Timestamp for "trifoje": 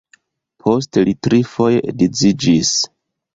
1.27-1.83